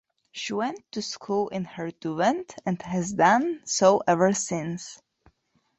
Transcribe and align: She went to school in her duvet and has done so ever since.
She 0.31 0.53
went 0.53 0.83
to 0.93 1.01
school 1.03 1.49
in 1.49 1.63
her 1.65 1.91
duvet 1.91 2.55
and 2.65 2.81
has 2.81 3.13
done 3.13 3.61
so 3.65 4.01
ever 4.07 4.33
since. 4.33 4.99